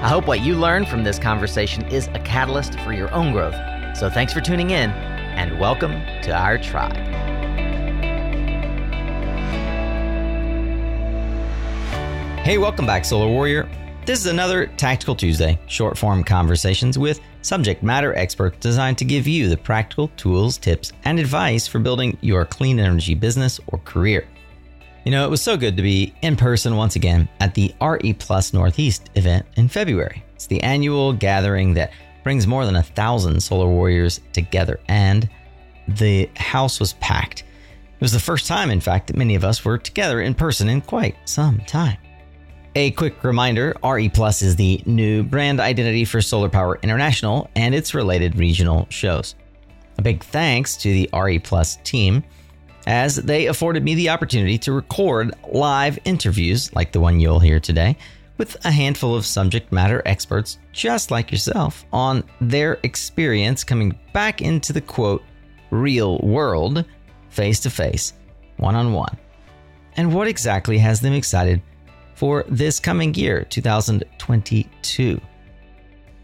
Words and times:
I 0.00 0.06
hope 0.06 0.28
what 0.28 0.42
you 0.42 0.54
learned 0.54 0.86
from 0.86 1.02
this 1.02 1.18
conversation 1.18 1.84
is 1.88 2.06
a 2.14 2.20
catalyst 2.20 2.78
for 2.80 2.92
your 2.92 3.12
own 3.12 3.32
growth. 3.32 3.56
So 3.96 4.08
thanks 4.08 4.32
for 4.32 4.40
tuning 4.40 4.70
in 4.70 4.90
and 4.90 5.58
welcome 5.58 5.90
to 6.22 6.30
our 6.30 6.56
tribe. 6.56 6.94
Hey, 12.44 12.58
welcome 12.58 12.86
back, 12.86 13.04
Solar 13.04 13.26
Warrior. 13.26 13.68
This 14.06 14.20
is 14.20 14.26
another 14.26 14.68
Tactical 14.68 15.16
Tuesday, 15.16 15.58
short 15.66 15.98
form 15.98 16.22
conversations 16.22 16.96
with 16.96 17.20
subject 17.42 17.82
matter 17.82 18.14
experts 18.14 18.58
designed 18.60 18.98
to 18.98 19.04
give 19.04 19.26
you 19.26 19.48
the 19.48 19.56
practical 19.56 20.12
tools, 20.16 20.58
tips, 20.58 20.92
and 21.06 21.18
advice 21.18 21.66
for 21.66 21.80
building 21.80 22.16
your 22.20 22.44
clean 22.44 22.78
energy 22.78 23.16
business 23.16 23.58
or 23.66 23.80
career. 23.80 24.28
You 25.08 25.12
know, 25.12 25.24
it 25.24 25.30
was 25.30 25.40
so 25.40 25.56
good 25.56 25.74
to 25.78 25.82
be 25.82 26.12
in 26.20 26.36
person 26.36 26.76
once 26.76 26.94
again 26.94 27.30
at 27.40 27.54
the 27.54 27.74
RE 27.80 28.12
Plus 28.12 28.52
Northeast 28.52 29.08
event 29.14 29.46
in 29.56 29.66
February. 29.66 30.22
It's 30.34 30.46
the 30.46 30.62
annual 30.62 31.14
gathering 31.14 31.72
that 31.72 31.92
brings 32.22 32.46
more 32.46 32.66
than 32.66 32.76
a 32.76 32.82
thousand 32.82 33.42
solar 33.42 33.68
warriors 33.68 34.20
together, 34.34 34.78
and 34.86 35.26
the 35.88 36.28
house 36.36 36.78
was 36.78 36.92
packed. 36.92 37.40
It 37.40 38.00
was 38.02 38.12
the 38.12 38.20
first 38.20 38.46
time, 38.46 38.70
in 38.70 38.82
fact, 38.82 39.06
that 39.06 39.16
many 39.16 39.34
of 39.34 39.44
us 39.44 39.64
were 39.64 39.78
together 39.78 40.20
in 40.20 40.34
person 40.34 40.68
in 40.68 40.82
quite 40.82 41.16
some 41.24 41.60
time. 41.60 41.96
A 42.74 42.90
quick 42.90 43.24
reminder 43.24 43.74
RE 43.82 44.10
Plus 44.10 44.42
is 44.42 44.56
the 44.56 44.82
new 44.84 45.22
brand 45.22 45.58
identity 45.58 46.04
for 46.04 46.20
Solar 46.20 46.50
Power 46.50 46.78
International 46.82 47.48
and 47.56 47.74
its 47.74 47.94
related 47.94 48.36
regional 48.36 48.86
shows. 48.90 49.36
A 49.96 50.02
big 50.02 50.22
thanks 50.22 50.76
to 50.76 50.92
the 50.92 51.08
RE 51.14 51.38
Plus 51.38 51.76
team 51.76 52.22
as 52.88 53.16
they 53.16 53.46
afforded 53.46 53.84
me 53.84 53.94
the 53.94 54.08
opportunity 54.08 54.56
to 54.56 54.72
record 54.72 55.32
live 55.52 55.98
interviews 56.06 56.74
like 56.74 56.90
the 56.90 56.98
one 56.98 57.20
you'll 57.20 57.38
hear 57.38 57.60
today 57.60 57.94
with 58.38 58.56
a 58.64 58.70
handful 58.70 59.14
of 59.14 59.26
subject 59.26 59.70
matter 59.70 60.00
experts 60.06 60.58
just 60.72 61.10
like 61.10 61.30
yourself 61.30 61.84
on 61.92 62.24
their 62.40 62.78
experience 62.84 63.62
coming 63.62 63.96
back 64.14 64.40
into 64.40 64.72
the 64.72 64.80
quote 64.80 65.22
real 65.70 66.18
world 66.20 66.84
face 67.28 67.60
to 67.60 67.70
face, 67.70 68.14
one 68.56 68.74
on 68.74 68.92
one. 68.94 69.16
And 69.96 70.14
what 70.14 70.26
exactly 70.26 70.78
has 70.78 71.00
them 71.00 71.12
excited 71.12 71.60
for 72.14 72.44
this 72.48 72.80
coming 72.80 73.14
year, 73.14 73.44
2022? 73.44 75.20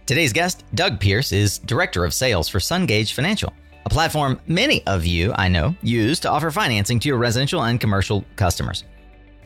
Today's 0.06 0.32
guest, 0.32 0.64
Doug 0.74 0.98
Pierce, 0.98 1.30
is 1.30 1.58
Director 1.58 2.04
of 2.04 2.14
Sales 2.14 2.48
for 2.48 2.58
Sungage 2.58 3.12
Financial 3.12 3.52
a 3.84 3.88
platform 3.88 4.40
many 4.46 4.86
of 4.86 5.04
you, 5.04 5.32
I 5.36 5.48
know, 5.48 5.74
use 5.82 6.20
to 6.20 6.30
offer 6.30 6.50
financing 6.50 6.98
to 7.00 7.08
your 7.08 7.18
residential 7.18 7.62
and 7.62 7.80
commercial 7.80 8.24
customers. 8.36 8.84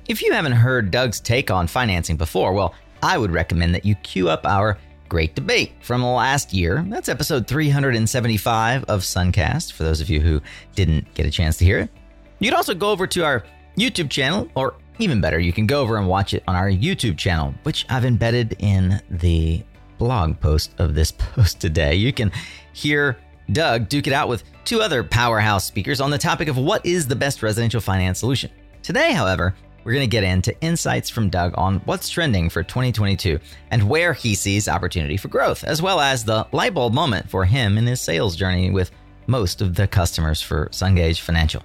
If 0.06 0.22
you 0.22 0.32
haven't 0.32 0.52
heard 0.52 0.90
Doug's 0.90 1.20
take 1.20 1.50
on 1.50 1.66
financing 1.66 2.16
before, 2.16 2.52
well, 2.52 2.74
I 3.02 3.18
would 3.18 3.30
recommend 3.30 3.74
that 3.74 3.84
you 3.84 3.94
queue 3.96 4.28
up 4.28 4.46
our 4.46 4.78
great 5.08 5.34
debate 5.34 5.72
from 5.80 6.04
last 6.04 6.52
year. 6.52 6.84
That's 6.88 7.08
episode 7.08 7.46
375 7.46 8.84
of 8.84 9.00
Suncast, 9.00 9.72
for 9.72 9.82
those 9.82 10.00
of 10.00 10.08
you 10.08 10.20
who 10.20 10.40
didn't 10.74 11.12
get 11.14 11.26
a 11.26 11.30
chance 11.30 11.56
to 11.58 11.64
hear 11.64 11.80
it. 11.80 11.90
You 12.38 12.50
can 12.50 12.56
also 12.56 12.74
go 12.74 12.90
over 12.90 13.06
to 13.06 13.24
our 13.24 13.44
YouTube 13.76 14.10
channel, 14.10 14.48
or 14.54 14.74
even 14.98 15.20
better, 15.20 15.38
you 15.38 15.52
can 15.52 15.66
go 15.66 15.80
over 15.80 15.96
and 15.96 16.08
watch 16.08 16.34
it 16.34 16.42
on 16.46 16.54
our 16.54 16.68
YouTube 16.68 17.16
channel, 17.16 17.54
which 17.62 17.86
I've 17.88 18.04
embedded 18.04 18.56
in 18.58 19.00
the 19.10 19.62
blog 19.98 20.40
post 20.40 20.72
of 20.78 20.94
this 20.94 21.12
post 21.18 21.60
today. 21.60 21.94
You 21.94 22.12
can 22.12 22.30
hear 22.72 23.18
Doug 23.52 23.88
duke 23.88 24.06
it 24.06 24.12
out 24.12 24.28
with 24.28 24.44
two 24.64 24.80
other 24.82 25.02
powerhouse 25.02 25.64
speakers 25.64 26.00
on 26.00 26.10
the 26.10 26.18
topic 26.18 26.48
of 26.48 26.58
what 26.58 26.84
is 26.84 27.06
the 27.06 27.16
best 27.16 27.42
residential 27.42 27.80
finance 27.80 28.18
solution. 28.18 28.50
Today, 28.82 29.12
however, 29.12 29.54
we're 29.84 29.94
going 29.94 30.08
to 30.08 30.10
get 30.10 30.24
into 30.24 30.60
insights 30.60 31.08
from 31.08 31.30
Doug 31.30 31.54
on 31.56 31.78
what's 31.86 32.10
trending 32.10 32.50
for 32.50 32.62
2022 32.62 33.38
and 33.70 33.88
where 33.88 34.12
he 34.12 34.34
sees 34.34 34.68
opportunity 34.68 35.16
for 35.16 35.28
growth, 35.28 35.64
as 35.64 35.80
well 35.80 35.98
as 35.98 36.24
the 36.24 36.46
light 36.52 36.74
bulb 36.74 36.92
moment 36.92 37.30
for 37.30 37.46
him 37.46 37.78
in 37.78 37.86
his 37.86 38.02
sales 38.02 38.36
journey 38.36 38.70
with 38.70 38.90
most 39.26 39.62
of 39.62 39.74
the 39.74 39.86
customers 39.86 40.42
for 40.42 40.68
Sungage 40.68 41.20
Financial. 41.20 41.62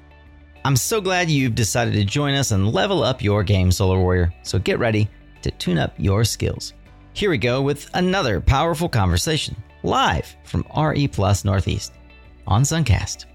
I'm 0.63 0.77
so 0.77 1.01
glad 1.01 1.29
you've 1.29 1.55
decided 1.55 1.93
to 1.95 2.05
join 2.05 2.33
us 2.33 2.51
and 2.51 2.71
level 2.71 3.03
up 3.03 3.21
your 3.21 3.43
game, 3.43 3.71
Solar 3.71 3.99
Warrior. 3.99 4.33
So 4.43 4.57
get 4.57 4.79
ready 4.79 5.09
to 5.41 5.51
tune 5.51 5.77
up 5.77 5.93
your 5.97 6.23
skills. 6.23 6.73
Here 7.11 7.29
we 7.29 7.37
go 7.37 7.61
with 7.61 7.89
another 7.93 8.39
powerful 8.39 8.87
conversation 8.87 9.57
live 9.83 10.35
from 10.43 10.65
RE 10.75 11.07
Plus 11.07 11.45
Northeast 11.45 11.93
on 12.47 12.63
Suncast. 12.63 13.25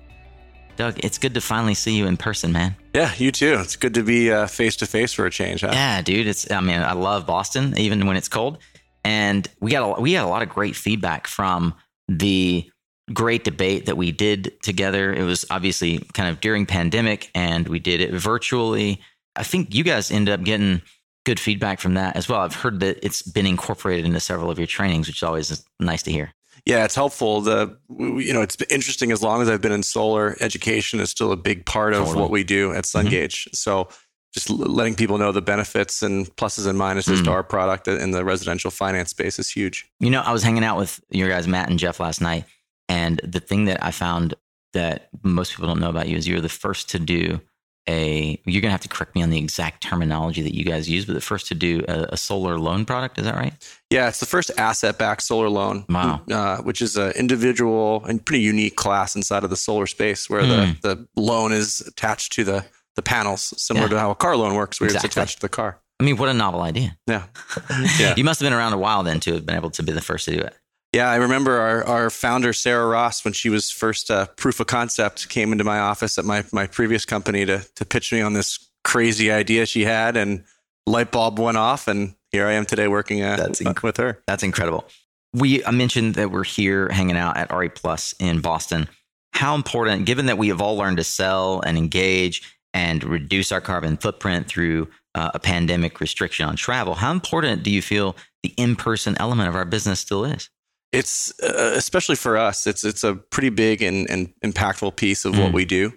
Doug, 0.76 0.98
it's 1.02 1.18
good 1.18 1.34
to 1.34 1.40
finally 1.40 1.74
see 1.74 1.96
you 1.96 2.06
in 2.06 2.16
person, 2.16 2.52
man. 2.52 2.76
Yeah, 2.94 3.12
you 3.16 3.32
too. 3.32 3.58
It's 3.60 3.74
good 3.74 3.94
to 3.94 4.02
be 4.02 4.30
face 4.46 4.76
to 4.76 4.86
face 4.86 5.12
for 5.12 5.26
a 5.26 5.30
change. 5.30 5.62
Huh? 5.62 5.70
Yeah, 5.72 6.02
dude. 6.02 6.28
It's. 6.28 6.50
I 6.50 6.60
mean, 6.60 6.80
I 6.80 6.92
love 6.92 7.26
Boston, 7.26 7.76
even 7.76 8.06
when 8.06 8.16
it's 8.16 8.28
cold. 8.28 8.58
And 9.04 9.48
we 9.60 9.72
got 9.72 9.98
a, 9.98 10.00
we 10.00 10.12
got 10.12 10.24
a 10.24 10.28
lot 10.28 10.42
of 10.42 10.48
great 10.48 10.76
feedback 10.76 11.26
from 11.26 11.74
the 12.08 12.70
great 13.12 13.42
debate 13.42 13.86
that 13.86 13.96
we 13.96 14.12
did 14.12 14.52
together. 14.62 15.12
It 15.12 15.24
was 15.24 15.44
obviously 15.50 15.98
kind 16.14 16.28
of 16.28 16.40
during 16.40 16.66
pandemic, 16.66 17.30
and 17.34 17.66
we 17.66 17.80
did 17.80 18.00
it 18.00 18.12
virtually. 18.12 19.00
I 19.34 19.42
think 19.42 19.74
you 19.74 19.82
guys 19.82 20.10
ended 20.10 20.32
up 20.32 20.44
getting 20.44 20.82
good 21.24 21.40
feedback 21.40 21.80
from 21.80 21.94
that 21.94 22.16
as 22.16 22.28
well. 22.28 22.40
I've 22.40 22.54
heard 22.54 22.80
that 22.80 22.98
it's 23.04 23.22
been 23.22 23.46
incorporated 23.46 24.04
into 24.04 24.20
several 24.20 24.50
of 24.50 24.58
your 24.58 24.66
trainings, 24.66 25.06
which 25.06 25.18
is 25.18 25.22
always 25.22 25.64
nice 25.80 26.02
to 26.04 26.12
hear. 26.12 26.32
Yeah, 26.68 26.84
it's 26.84 26.94
helpful. 26.94 27.40
The 27.40 27.78
you 27.98 28.34
know, 28.34 28.42
it's 28.42 28.58
interesting. 28.68 29.10
As 29.10 29.22
long 29.22 29.40
as 29.40 29.48
I've 29.48 29.62
been 29.62 29.72
in 29.72 29.82
solar, 29.82 30.36
education 30.40 31.00
is 31.00 31.08
still 31.08 31.32
a 31.32 31.36
big 31.36 31.64
part 31.64 31.94
of 31.94 32.04
totally. 32.04 32.20
what 32.20 32.30
we 32.30 32.44
do 32.44 32.72
at 32.74 32.84
mm-hmm. 32.84 33.08
Sungage. 33.08 33.48
Mm-hmm. 33.48 33.54
So 33.54 33.88
just 34.34 34.50
letting 34.50 34.94
people 34.94 35.16
know 35.16 35.32
the 35.32 35.40
benefits 35.40 36.02
and 36.02 36.26
pluses 36.36 36.66
and 36.66 36.78
minuses 36.78 37.14
mm-hmm. 37.14 37.24
to 37.24 37.30
our 37.30 37.42
product 37.42 37.88
in 37.88 38.10
the 38.10 38.22
residential 38.22 38.70
finance 38.70 39.08
space 39.08 39.38
is 39.38 39.50
huge. 39.50 39.90
You 39.98 40.10
know, 40.10 40.20
I 40.20 40.30
was 40.30 40.42
hanging 40.42 40.62
out 40.62 40.76
with 40.76 41.00
your 41.08 41.30
guys, 41.30 41.48
Matt 41.48 41.70
and 41.70 41.78
Jeff, 41.78 42.00
last 42.00 42.20
night, 42.20 42.44
and 42.86 43.18
the 43.24 43.40
thing 43.40 43.64
that 43.64 43.82
I 43.82 43.90
found 43.90 44.34
that 44.74 45.08
most 45.22 45.52
people 45.52 45.68
don't 45.68 45.80
know 45.80 45.88
about 45.88 46.06
you 46.06 46.18
is 46.18 46.28
you're 46.28 46.42
the 46.42 46.50
first 46.50 46.90
to 46.90 46.98
do 46.98 47.40
a 47.88 48.40
you're 48.44 48.60
going 48.60 48.68
to 48.68 48.72
have 48.72 48.80
to 48.80 48.88
correct 48.88 49.14
me 49.14 49.22
on 49.22 49.30
the 49.30 49.38
exact 49.38 49.82
terminology 49.82 50.42
that 50.42 50.54
you 50.54 50.64
guys 50.64 50.88
use 50.88 51.06
but 51.06 51.14
the 51.14 51.20
first 51.20 51.46
to 51.46 51.54
do 51.54 51.84
a, 51.88 52.08
a 52.10 52.16
solar 52.16 52.58
loan 52.58 52.84
product 52.84 53.18
is 53.18 53.24
that 53.24 53.34
right 53.34 53.54
yeah 53.90 54.08
it's 54.08 54.20
the 54.20 54.26
first 54.26 54.50
asset 54.58 54.98
backed 54.98 55.22
solar 55.22 55.48
loan 55.48 55.84
wow. 55.88 56.20
Uh, 56.30 56.58
which 56.58 56.82
is 56.82 56.96
an 56.96 57.10
individual 57.12 58.04
and 58.04 58.24
pretty 58.24 58.42
unique 58.42 58.76
class 58.76 59.16
inside 59.16 59.44
of 59.44 59.50
the 59.50 59.56
solar 59.56 59.86
space 59.86 60.28
where 60.28 60.42
mm. 60.42 60.80
the, 60.82 60.94
the 60.94 61.20
loan 61.20 61.52
is 61.52 61.80
attached 61.80 62.32
to 62.32 62.44
the 62.44 62.64
the 62.94 63.02
panels 63.02 63.54
similar 63.60 63.86
yeah. 63.86 63.90
to 63.90 63.98
how 63.98 64.10
a 64.10 64.14
car 64.14 64.36
loan 64.36 64.54
works 64.54 64.80
where 64.80 64.88
exactly. 64.88 65.06
it's 65.06 65.16
attached 65.16 65.36
to 65.36 65.42
the 65.42 65.48
car 65.48 65.80
i 66.00 66.04
mean 66.04 66.16
what 66.16 66.28
a 66.28 66.34
novel 66.34 66.60
idea 66.60 66.96
yeah 67.06 67.24
yeah 67.98 68.14
you 68.16 68.24
must 68.24 68.40
have 68.40 68.46
been 68.46 68.56
around 68.56 68.72
a 68.72 68.78
while 68.78 69.02
then 69.02 69.20
to 69.20 69.32
have 69.32 69.46
been 69.46 69.56
able 69.56 69.70
to 69.70 69.82
be 69.82 69.92
the 69.92 70.00
first 70.00 70.24
to 70.24 70.32
do 70.32 70.40
it 70.40 70.54
yeah, 70.92 71.10
I 71.10 71.16
remember 71.16 71.58
our, 71.58 71.84
our 71.84 72.10
founder, 72.10 72.52
Sarah 72.52 72.86
Ross, 72.86 73.24
when 73.24 73.34
she 73.34 73.50
was 73.50 73.70
first 73.70 74.10
uh, 74.10 74.26
proof 74.36 74.58
of 74.58 74.68
concept, 74.68 75.28
came 75.28 75.52
into 75.52 75.64
my 75.64 75.78
office 75.78 76.18
at 76.18 76.24
my, 76.24 76.44
my 76.52 76.66
previous 76.66 77.04
company 77.04 77.44
to, 77.44 77.64
to 77.74 77.84
pitch 77.84 78.12
me 78.12 78.20
on 78.22 78.32
this 78.32 78.70
crazy 78.84 79.30
idea 79.30 79.66
she 79.66 79.84
had, 79.84 80.16
and 80.16 80.44
light 80.86 81.12
bulb 81.12 81.38
went 81.38 81.58
off, 81.58 81.88
and 81.88 82.14
here 82.32 82.46
I 82.46 82.52
am 82.52 82.64
today 82.64 82.88
working 82.88 83.22
uh, 83.22 83.36
that's 83.36 83.60
inc- 83.60 83.82
with 83.82 83.98
her. 83.98 84.22
That's 84.26 84.42
incredible. 84.42 84.86
We 85.34 85.62
I 85.64 85.72
mentioned 85.72 86.14
that 86.14 86.30
we're 86.30 86.44
here 86.44 86.88
hanging 86.88 87.16
out 87.16 87.36
at 87.36 87.52
RE 87.54 87.68
Plus 87.68 88.14
in 88.18 88.40
Boston. 88.40 88.88
How 89.34 89.54
important, 89.54 90.06
given 90.06 90.26
that 90.26 90.38
we 90.38 90.48
have 90.48 90.62
all 90.62 90.76
learned 90.76 90.96
to 90.96 91.04
sell 91.04 91.60
and 91.60 91.76
engage 91.76 92.56
and 92.72 93.04
reduce 93.04 93.52
our 93.52 93.60
carbon 93.60 93.98
footprint 93.98 94.48
through 94.48 94.88
uh, 95.14 95.32
a 95.34 95.38
pandemic 95.38 96.00
restriction 96.00 96.48
on 96.48 96.56
travel, 96.56 96.94
how 96.94 97.12
important 97.12 97.62
do 97.62 97.70
you 97.70 97.82
feel 97.82 98.16
the 98.42 98.54
in 98.56 98.74
person 98.74 99.16
element 99.20 99.50
of 99.50 99.54
our 99.54 99.66
business 99.66 100.00
still 100.00 100.24
is? 100.24 100.48
It's 100.92 101.32
uh, 101.42 101.72
especially 101.76 102.16
for 102.16 102.36
us 102.36 102.66
it's 102.66 102.84
it's 102.84 103.04
a 103.04 103.14
pretty 103.14 103.50
big 103.50 103.82
and, 103.82 104.08
and 104.10 104.32
impactful 104.44 104.96
piece 104.96 105.24
of 105.24 105.34
mm. 105.34 105.42
what 105.42 105.52
we 105.52 105.64
do 105.64 105.92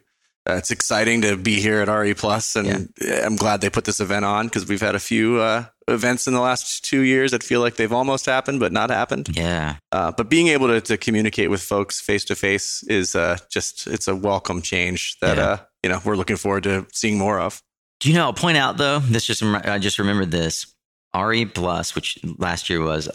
uh, 0.50 0.54
it's 0.54 0.72
exciting 0.72 1.22
to 1.22 1.38
be 1.38 1.62
here 1.62 1.82
at 1.82 1.88
re 1.88 2.14
plus 2.14 2.56
and 2.56 2.90
yeah. 3.02 3.26
i'm 3.26 3.36
glad 3.36 3.62
they 3.62 3.70
put 3.70 3.86
this 3.86 4.00
event 4.00 4.26
on 4.26 4.48
because 4.48 4.68
we've 4.68 4.82
had 4.82 4.96
a 4.96 5.00
few 5.00 5.40
uh, 5.40 5.64
events 5.88 6.28
in 6.28 6.34
the 6.34 6.42
last 6.42 6.84
two 6.84 7.02
years 7.02 7.32
that 7.32 7.44
feel 7.44 7.62
like 7.62 7.76
they've 7.76 7.94
almost 7.94 8.26
happened 8.26 8.60
but 8.60 8.72
not 8.72 8.90
happened 8.90 9.30
yeah 9.36 9.78
uh, 9.92 10.12
but 10.12 10.30
being 10.30 10.48
able 10.48 10.68
to, 10.68 10.82
to 10.82 10.98
communicate 10.98 11.50
with 11.50 11.62
folks 11.62 12.02
face 12.02 12.26
to 12.26 12.36
face 12.36 12.84
is 12.84 13.16
uh, 13.16 13.38
just 13.50 13.88
it's 13.88 14.08
a 14.08 14.16
welcome 14.16 14.62
change 14.62 15.18
that 15.22 15.38
yeah. 15.38 15.44
Uh, 15.44 15.58
you 15.84 15.90
know 15.90 16.02
we're 16.04 16.16
looking 16.18 16.38
forward 16.38 16.64
to 16.64 16.86
seeing 16.92 17.18
more 17.18 17.40
of 17.40 17.62
do 18.00 18.10
you 18.10 18.16
know 18.16 18.26
i'll 18.26 18.34
point 18.34 18.58
out 18.58 18.78
though 18.78 19.00
this 19.00 19.26
just 19.26 19.42
i 19.44 19.80
just 19.80 20.00
remembered 20.00 20.32
this 20.32 20.74
re 21.16 21.46
plus 21.46 21.96
which 21.96 22.20
last 22.38 22.70
year 22.70 22.82
was 22.82 23.08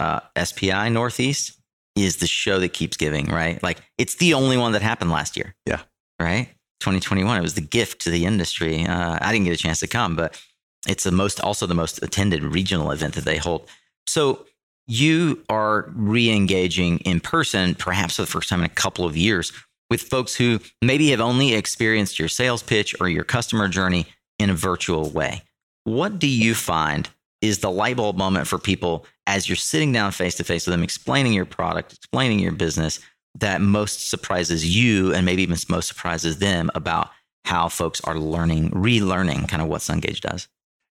spi 0.44 0.88
northeast 0.88 1.56
is 1.96 2.18
the 2.18 2.26
show 2.26 2.60
that 2.60 2.72
keeps 2.72 2.96
giving, 2.96 3.26
right? 3.26 3.60
Like 3.62 3.78
it's 3.98 4.16
the 4.16 4.34
only 4.34 4.56
one 4.56 4.72
that 4.72 4.82
happened 4.82 5.10
last 5.10 5.36
year. 5.36 5.54
Yeah. 5.66 5.80
Right. 6.20 6.48
2021. 6.80 7.38
It 7.38 7.40
was 7.40 7.54
the 7.54 7.60
gift 7.60 8.02
to 8.02 8.10
the 8.10 8.26
industry. 8.26 8.84
Uh, 8.84 9.18
I 9.20 9.32
didn't 9.32 9.46
get 9.46 9.54
a 9.54 9.62
chance 9.62 9.80
to 9.80 9.86
come, 9.86 10.14
but 10.14 10.40
it's 10.86 11.04
the 11.04 11.10
most, 11.10 11.40
also 11.40 11.66
the 11.66 11.74
most 11.74 12.02
attended 12.02 12.42
regional 12.44 12.90
event 12.90 13.14
that 13.14 13.24
they 13.24 13.38
hold. 13.38 13.68
So 14.06 14.46
you 14.86 15.42
are 15.48 15.90
re-engaging 15.94 16.98
in 16.98 17.20
person, 17.20 17.74
perhaps 17.74 18.16
for 18.16 18.22
the 18.22 18.28
first 18.28 18.48
time 18.48 18.60
in 18.60 18.66
a 18.66 18.70
couple 18.70 19.04
of 19.04 19.16
years, 19.16 19.52
with 19.90 20.02
folks 20.02 20.34
who 20.34 20.60
maybe 20.82 21.10
have 21.10 21.20
only 21.20 21.54
experienced 21.54 22.18
your 22.18 22.28
sales 22.28 22.62
pitch 22.62 22.94
or 23.00 23.08
your 23.08 23.24
customer 23.24 23.68
journey 23.68 24.06
in 24.38 24.50
a 24.50 24.54
virtual 24.54 25.10
way. 25.10 25.42
What 25.84 26.18
do 26.18 26.28
you 26.28 26.54
find 26.54 27.08
is 27.40 27.58
the 27.58 27.70
light 27.70 27.96
bulb 27.96 28.16
moment 28.16 28.46
for 28.46 28.58
people 28.58 29.06
as 29.26 29.48
you're 29.48 29.56
sitting 29.56 29.92
down 29.92 30.12
face 30.12 30.34
to 30.36 30.44
face 30.44 30.66
with 30.66 30.72
them, 30.72 30.82
explaining 30.82 31.32
your 31.32 31.44
product, 31.44 31.92
explaining 31.92 32.38
your 32.38 32.52
business, 32.52 33.00
that 33.34 33.60
most 33.60 34.08
surprises 34.08 34.76
you 34.76 35.12
and 35.12 35.26
maybe 35.26 35.42
even 35.42 35.56
most 35.68 35.88
surprises 35.88 36.38
them 36.38 36.70
about 36.74 37.10
how 37.44 37.68
folks 37.68 38.00
are 38.02 38.18
learning, 38.18 38.70
relearning 38.70 39.48
kind 39.48 39.62
of 39.62 39.68
what 39.68 39.80
Sungage 39.80 40.20
does? 40.20 40.48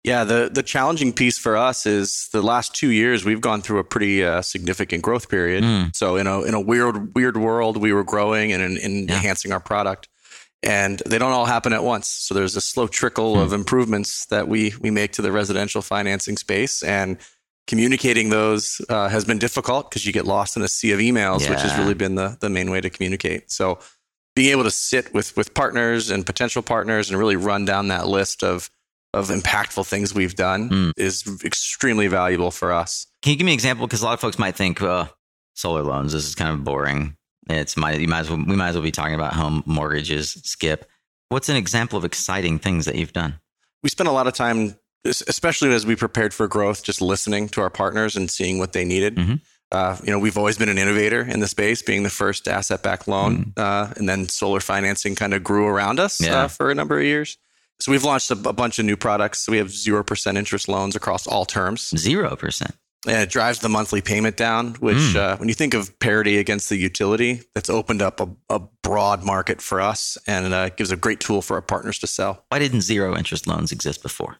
Yeah, 0.04 0.24
the 0.24 0.50
the 0.52 0.64
challenging 0.64 1.12
piece 1.12 1.38
for 1.38 1.56
us 1.56 1.86
is 1.86 2.28
the 2.32 2.42
last 2.42 2.74
two 2.74 2.90
years 2.90 3.24
we've 3.24 3.40
gone 3.40 3.62
through 3.62 3.78
a 3.78 3.84
pretty 3.84 4.24
uh, 4.24 4.42
significant 4.42 5.02
growth 5.02 5.28
period. 5.28 5.62
Mm. 5.62 5.94
So 5.94 6.16
in 6.16 6.26
a 6.26 6.42
in 6.42 6.54
a 6.54 6.60
weird 6.60 7.14
weird 7.14 7.36
world, 7.36 7.76
we 7.76 7.92
were 7.92 8.02
growing 8.02 8.52
and, 8.52 8.62
and 8.62 9.08
yeah. 9.08 9.14
enhancing 9.14 9.52
our 9.52 9.60
product, 9.60 10.08
and 10.60 11.00
they 11.06 11.18
don't 11.18 11.30
all 11.30 11.46
happen 11.46 11.72
at 11.72 11.84
once. 11.84 12.08
So 12.08 12.34
there's 12.34 12.56
a 12.56 12.60
slow 12.60 12.88
trickle 12.88 13.36
mm. 13.36 13.42
of 13.42 13.52
improvements 13.52 14.26
that 14.26 14.48
we 14.48 14.74
we 14.80 14.90
make 14.90 15.12
to 15.12 15.22
the 15.22 15.30
residential 15.30 15.82
financing 15.82 16.36
space, 16.36 16.82
and 16.82 17.16
communicating 17.66 18.30
those 18.30 18.80
uh, 18.88 19.08
has 19.08 19.24
been 19.24 19.38
difficult 19.38 19.90
because 19.90 20.04
you 20.04 20.12
get 20.12 20.26
lost 20.26 20.56
in 20.56 20.62
a 20.62 20.68
sea 20.68 20.92
of 20.92 21.00
emails, 21.00 21.42
yeah. 21.42 21.50
which 21.50 21.60
has 21.60 21.76
really 21.78 21.94
been 21.94 22.14
the 22.14 22.36
the 22.40 22.50
main 22.50 22.70
way 22.70 22.80
to 22.80 22.90
communicate. 22.90 23.50
So 23.50 23.78
being 24.34 24.50
able 24.50 24.64
to 24.64 24.70
sit 24.70 25.12
with 25.14 25.36
with 25.36 25.54
partners 25.54 26.10
and 26.10 26.24
potential 26.24 26.62
partners 26.62 27.10
and 27.10 27.18
really 27.18 27.36
run 27.36 27.64
down 27.64 27.88
that 27.88 28.08
list 28.08 28.42
of 28.42 28.70
of 29.14 29.28
impactful 29.28 29.86
things 29.86 30.14
we've 30.14 30.34
done 30.34 30.70
mm. 30.70 30.92
is 30.96 31.24
extremely 31.44 32.06
valuable 32.06 32.50
for 32.50 32.72
us. 32.72 33.06
Can 33.20 33.32
you 33.32 33.36
give 33.36 33.44
me 33.44 33.52
an 33.52 33.56
example? 33.56 33.86
Because 33.86 34.02
a 34.02 34.04
lot 34.04 34.14
of 34.14 34.20
folks 34.20 34.38
might 34.38 34.56
think, 34.56 34.80
uh, 34.80 35.06
solar 35.54 35.82
loans, 35.82 36.12
this 36.12 36.26
is 36.26 36.34
kind 36.34 36.50
of 36.50 36.64
boring. 36.64 37.16
It's 37.50 37.76
my, 37.76 37.92
you 37.92 38.08
might 38.08 38.20
as 38.20 38.30
well, 38.30 38.38
we 38.38 38.56
might 38.56 38.68
as 38.68 38.74
well 38.74 38.82
be 38.82 38.90
talking 38.90 39.14
about 39.14 39.34
home 39.34 39.62
mortgages, 39.66 40.32
skip. 40.44 40.88
What's 41.28 41.48
an 41.48 41.56
example 41.56 41.98
of 41.98 42.04
exciting 42.04 42.58
things 42.58 42.86
that 42.86 42.94
you've 42.94 43.12
done? 43.12 43.38
We 43.82 43.90
spent 43.90 44.08
a 44.08 44.12
lot 44.12 44.26
of 44.26 44.34
time, 44.34 44.76
especially 45.04 45.72
as 45.72 45.84
we 45.84 45.96
prepared 45.96 46.32
for 46.32 46.48
growth, 46.48 46.82
just 46.82 47.00
listening 47.00 47.48
to 47.50 47.60
our 47.60 47.70
partners 47.70 48.16
and 48.16 48.30
seeing 48.30 48.58
what 48.58 48.72
they 48.72 48.84
needed. 48.84 49.16
Mm-hmm. 49.16 49.34
Uh, 49.72 49.96
you 50.04 50.10
know, 50.10 50.18
we've 50.18 50.36
always 50.36 50.58
been 50.58 50.68
an 50.68 50.76
innovator 50.76 51.22
in 51.22 51.40
the 51.40 51.48
space, 51.48 51.80
being 51.80 52.02
the 52.02 52.10
first 52.10 52.46
asset-backed 52.46 53.08
loan, 53.08 53.54
mm. 53.56 53.58
uh, 53.58 53.92
and 53.96 54.06
then 54.06 54.28
solar 54.28 54.60
financing 54.60 55.14
kind 55.14 55.32
of 55.32 55.42
grew 55.42 55.66
around 55.66 55.98
us 55.98 56.20
yeah. 56.20 56.42
uh, 56.42 56.48
for 56.48 56.70
a 56.70 56.74
number 56.74 56.98
of 56.98 57.04
years. 57.04 57.38
So 57.80 57.90
we've 57.90 58.04
launched 58.04 58.30
a, 58.30 58.34
a 58.48 58.52
bunch 58.52 58.78
of 58.78 58.84
new 58.84 58.98
products. 58.98 59.40
So 59.40 59.50
we 59.50 59.58
have 59.58 59.68
0% 59.68 60.36
interest 60.36 60.68
loans 60.68 60.94
across 60.94 61.26
all 61.26 61.46
terms. 61.46 61.90
0%. 61.90 62.70
And 63.08 63.16
it 63.16 63.30
drives 63.30 63.58
the 63.58 63.68
monthly 63.68 64.00
payment 64.00 64.36
down, 64.36 64.74
which, 64.74 64.96
mm. 64.96 65.16
uh, 65.16 65.36
when 65.38 65.48
you 65.48 65.54
think 65.54 65.74
of 65.74 65.98
parity 65.98 66.38
against 66.38 66.68
the 66.68 66.76
utility, 66.76 67.40
that's 67.54 67.68
opened 67.68 68.02
up 68.02 68.20
a, 68.20 68.28
a 68.48 68.60
broad 68.82 69.24
market 69.24 69.60
for 69.60 69.80
us 69.80 70.16
and 70.28 70.54
uh, 70.54 70.68
gives 70.68 70.92
a 70.92 70.96
great 70.96 71.18
tool 71.18 71.42
for 71.42 71.54
our 71.54 71.62
partners 71.62 71.98
to 72.00 72.06
sell. 72.06 72.44
Why 72.50 72.60
didn't 72.60 72.82
zero 72.82 73.16
interest 73.16 73.48
loans 73.48 73.72
exist 73.72 74.02
before? 74.02 74.36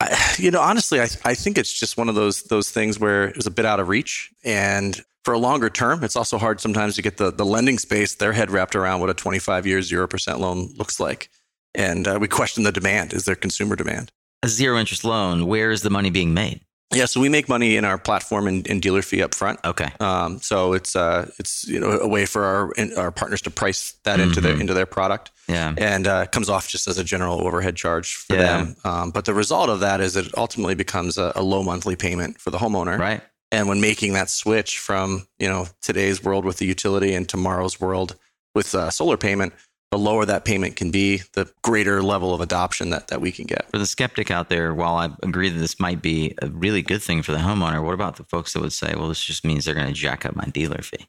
I, 0.00 0.34
you 0.38 0.50
know, 0.50 0.60
honestly, 0.60 1.00
I, 1.00 1.08
I 1.24 1.34
think 1.34 1.58
it's 1.58 1.72
just 1.72 1.96
one 1.96 2.08
of 2.08 2.14
those 2.14 2.42
those 2.44 2.70
things 2.70 2.98
where 2.98 3.24
it 3.28 3.36
was 3.36 3.46
a 3.46 3.50
bit 3.50 3.64
out 3.64 3.80
of 3.80 3.88
reach. 3.88 4.30
And 4.44 5.00
for 5.24 5.34
a 5.34 5.38
longer 5.38 5.68
term, 5.68 6.04
it's 6.04 6.16
also 6.16 6.38
hard 6.38 6.60
sometimes 6.60 6.94
to 6.96 7.02
get 7.02 7.16
the, 7.16 7.32
the 7.32 7.44
lending 7.44 7.78
space, 7.78 8.14
their 8.14 8.32
head 8.32 8.50
wrapped 8.50 8.76
around 8.76 9.00
what 9.00 9.10
a 9.10 9.14
25 9.14 9.66
year 9.66 9.80
0% 9.80 10.38
loan 10.38 10.68
looks 10.76 11.00
like 11.00 11.30
and 11.76 12.08
uh, 12.08 12.18
we 12.20 12.26
question 12.26 12.64
the 12.64 12.72
demand. 12.72 13.12
Is 13.12 13.26
there 13.26 13.36
consumer 13.36 13.76
demand? 13.76 14.10
A 14.42 14.48
zero 14.48 14.78
interest 14.78 15.04
loan. 15.04 15.46
Where 15.46 15.70
is 15.70 15.82
the 15.82 15.90
money 15.90 16.10
being 16.10 16.34
made? 16.34 16.62
Yeah, 16.94 17.06
so 17.06 17.20
we 17.20 17.28
make 17.28 17.48
money 17.48 17.76
in 17.76 17.84
our 17.84 17.98
platform 17.98 18.46
and, 18.46 18.68
and 18.68 18.80
dealer 18.80 19.02
fee 19.02 19.22
up 19.22 19.34
front. 19.34 19.58
Okay. 19.64 19.90
Um, 19.98 20.38
so 20.38 20.72
it's 20.72 20.94
uh, 20.94 21.28
it's 21.38 21.66
you 21.66 21.80
know 21.80 21.98
a 21.98 22.06
way 22.06 22.26
for 22.26 22.44
our 22.44 22.72
our 22.96 23.10
partners 23.10 23.42
to 23.42 23.50
price 23.50 23.94
that 24.04 24.18
mm-hmm. 24.18 24.28
into 24.28 24.40
their 24.40 24.60
into 24.60 24.72
their 24.72 24.86
product. 24.86 25.32
Yeah. 25.48 25.74
And 25.76 26.06
uh, 26.06 26.26
comes 26.26 26.48
off 26.48 26.68
just 26.68 26.86
as 26.86 26.96
a 26.98 27.04
general 27.04 27.44
overhead 27.44 27.76
charge 27.76 28.14
for 28.14 28.36
yeah. 28.36 28.42
them. 28.42 28.76
Um, 28.84 29.10
but 29.10 29.24
the 29.24 29.34
result 29.34 29.68
of 29.68 29.80
that 29.80 30.00
is 30.00 30.16
it 30.16 30.26
ultimately 30.36 30.74
becomes 30.74 31.18
a, 31.18 31.32
a 31.34 31.42
low 31.42 31.62
monthly 31.62 31.96
payment 31.96 32.40
for 32.40 32.50
the 32.50 32.58
homeowner. 32.58 32.98
Right. 32.98 33.20
And 33.52 33.68
when 33.68 33.80
making 33.80 34.12
that 34.12 34.30
switch 34.30 34.78
from 34.78 35.26
you 35.40 35.48
know 35.48 35.66
today's 35.82 36.22
world 36.22 36.44
with 36.44 36.58
the 36.58 36.66
utility 36.66 37.14
and 37.14 37.28
tomorrow's 37.28 37.80
world 37.80 38.14
with 38.54 38.74
uh, 38.76 38.90
solar 38.90 39.16
payment, 39.16 39.52
the 39.90 39.98
lower 39.98 40.24
that 40.24 40.44
payment 40.44 40.76
can 40.76 40.90
be, 40.90 41.22
the 41.34 41.50
greater 41.62 42.02
level 42.02 42.34
of 42.34 42.40
adoption 42.40 42.90
that, 42.90 43.08
that 43.08 43.20
we 43.20 43.30
can 43.30 43.46
get. 43.46 43.70
For 43.70 43.78
the 43.78 43.86
skeptic 43.86 44.30
out 44.30 44.48
there, 44.48 44.74
while 44.74 44.96
I 44.96 45.10
agree 45.22 45.48
that 45.48 45.58
this 45.58 45.78
might 45.78 46.02
be 46.02 46.34
a 46.42 46.48
really 46.48 46.82
good 46.82 47.02
thing 47.02 47.22
for 47.22 47.32
the 47.32 47.38
homeowner, 47.38 47.82
what 47.82 47.94
about 47.94 48.16
the 48.16 48.24
folks 48.24 48.52
that 48.52 48.62
would 48.62 48.72
say, 48.72 48.94
well, 48.96 49.08
this 49.08 49.22
just 49.22 49.44
means 49.44 49.64
they're 49.64 49.74
going 49.74 49.86
to 49.86 49.92
jack 49.92 50.26
up 50.26 50.34
my 50.34 50.46
dealer 50.46 50.82
fee? 50.82 51.06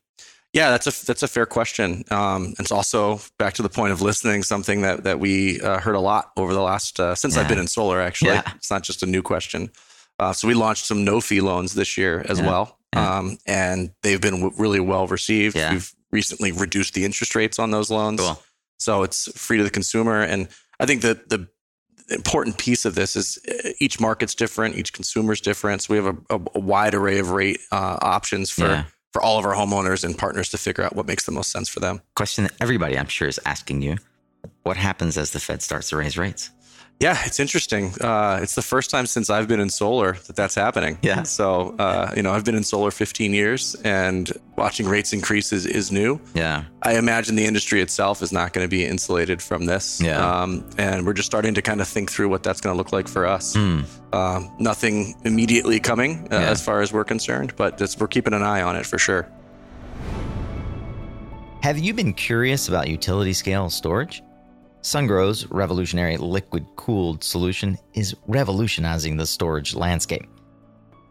Yeah, 0.53 0.69
that's 0.69 0.88
a 0.88 1.06
that's 1.06 1.24
a 1.24 1.27
fair 1.27 1.45
question. 1.45 2.03
Um, 2.09 2.53
it's 2.57 2.71
also 2.71 3.19
back 3.38 3.53
to 3.56 3.62
the 3.62 3.69
point 3.69 3.91
of 3.91 4.01
listening, 4.01 4.44
something 4.44 4.81
that 4.81 5.03
that 5.03 5.19
we 5.19 5.59
uh, 5.62 5.79
heard 5.79 5.95
a 5.95 6.00
lot 6.00 6.31
over 6.38 6.53
the 6.53 6.62
last 6.62 7.00
uh, 7.00 7.15
since 7.15 7.35
yeah. 7.35 7.41
I've 7.41 7.50
been 7.50 7.59
in 7.59 7.68
solar. 7.68 8.01
Actually, 8.01 8.31
yeah. 8.31 8.53
it's 8.56 8.71
not 8.71 8.81
just 8.81 9.03
a 9.03 9.06
new 9.06 9.21
question. 9.21 9.69
Uh, 10.19 10.33
so 10.33 10.47
we 10.47 10.53
launched 10.53 10.85
some 10.85 11.03
no 11.03 11.21
fee 11.21 11.41
loans 11.41 11.74
this 11.74 11.97
year 11.97 12.25
as 12.27 12.39
yeah. 12.39 12.47
well, 12.47 12.79
um, 12.95 13.38
and 13.45 13.91
they've 14.01 14.21
been 14.21 14.41
w- 14.41 14.53
really 14.57 14.79
well 14.79 15.06
received. 15.06 15.56
We've 15.56 15.94
recently 16.12 16.51
reduced 16.53 16.94
the 16.94 17.06
interest 17.06 17.35
rates 17.35 17.59
on 17.59 17.71
those 17.71 17.91
loans. 17.91 18.21
Cool. 18.21 18.41
So 18.77 19.03
it's 19.03 19.31
free 19.38 19.57
to 19.57 19.63
the 19.63 19.69
consumer. 19.69 20.21
And 20.21 20.47
I 20.79 20.85
think 20.85 21.01
that 21.01 21.29
the 21.29 21.47
important 22.09 22.57
piece 22.57 22.85
of 22.85 22.95
this 22.95 23.15
is 23.15 23.38
uh, 23.47 23.71
each 23.79 24.00
market's 24.00 24.35
different, 24.35 24.75
each 24.75 24.94
consumer's 24.94 25.41
different. 25.41 25.81
So 25.81 25.94
we 25.94 26.03
have 26.03 26.15
a, 26.29 26.35
a, 26.35 26.41
a 26.56 26.59
wide 26.59 26.94
array 26.94 27.19
of 27.19 27.31
rate 27.31 27.59
uh, 27.71 27.97
options 28.01 28.50
for. 28.50 28.68
Yeah. 28.68 28.83
For 29.13 29.21
all 29.21 29.39
of 29.39 29.45
our 29.45 29.56
homeowners 29.56 30.03
and 30.03 30.15
partners 30.15 30.50
to 30.50 30.59
figure 30.59 30.83
out 30.83 30.95
what 30.95 31.07
makes 31.07 31.25
the 31.25 31.31
most 31.31 31.50
sense 31.50 31.69
for 31.69 31.79
them. 31.79 32.01
Question 32.15 32.44
that 32.44 32.53
everybody, 32.62 33.00
I'm 33.00 33.07
sure, 33.07 33.27
is 33.27 33.39
asking 33.45 33.81
you: 33.81 33.95
What 34.62 34.77
happens 34.77 35.18
as 35.18 35.31
the 35.31 35.39
Fed 35.39 35.63
starts 35.63 35.89
to 35.89 35.97
raise 35.97 36.19
rates? 36.19 36.51
Yeah, 37.00 37.18
it's 37.26 37.40
interesting. 37.40 37.94
Uh, 38.02 38.40
it's 38.42 38.56
the 38.56 38.64
first 38.64 38.90
time 38.90 39.06
since 39.06 39.30
I've 39.30 39.48
been 39.48 39.60
in 39.60 39.70
solar 39.70 40.14
that 40.14 40.36
that's 40.36 40.56
happening. 40.56 40.98
Yeah. 41.04 41.24
So, 41.24 41.76
uh, 41.78 42.12
you 42.16 42.24
know, 42.24 42.32
I've 42.32 42.44
been 42.44 42.56
in 42.56 42.64
solar 42.64 42.90
15 42.90 43.34
years 43.34 43.76
and 43.84 44.32
watching 44.56 44.88
rates 44.88 45.14
increase 45.14 45.54
is, 45.54 45.68
is 45.68 45.92
new. 45.92 46.20
Yeah. 46.34 46.64
I 46.82 46.98
imagine 46.98 47.36
the 47.36 47.46
industry 47.46 47.82
itself 47.82 48.24
is 48.24 48.32
not 48.32 48.51
going 48.51 48.66
to 48.66 48.70
be 48.70 48.84
insulated 48.84 49.44
from 49.44 49.66
this. 49.66 50.01
Yeah. 50.01 50.42
Um, 50.42 50.68
and 50.80 51.06
we're 51.06 51.13
just 51.13 51.27
starting 51.27 51.54
to 51.54 51.62
kind 51.62 51.82
of 51.82 51.88
think 51.88 52.10
through 52.10 52.30
what 52.30 52.42
that's 52.42 52.62
going 52.62 52.74
to 52.74 52.77
look 52.77 52.92
like 52.92 53.08
for 53.08 53.27
us. 53.27 53.56
Mm. 53.56 53.86
Um, 54.13 54.51
nothing 54.58 55.16
immediately 55.24 55.80
coming 55.80 56.27
uh, 56.32 56.39
yeah. 56.39 56.50
as 56.50 56.66
far 56.66 56.82
as 56.82 56.92
we're 56.92 57.04
concerned, 57.04 57.56
but 57.58 57.80
we're 58.00 58.08
keeping 58.08 58.34
an 58.34 58.42
eye 58.42 58.63
on 58.63 58.75
it 58.75 58.88
for 58.88 58.98
sure. 58.98 59.32
Have 61.62 61.77
you 61.77 61.94
been 61.94 62.13
curious 62.13 62.70
about 62.70 62.88
utility 62.88 63.34
scale 63.34 63.70
storage? 63.70 64.24
Sungrow's 64.88 65.46
revolutionary 65.51 66.15
liquid 66.15 66.65
cooled 66.77 67.22
solution 67.22 67.77
is 67.94 68.15
revolutionizing 68.25 69.17
the 69.17 69.27
storage 69.27 69.75
landscape. 69.75 70.25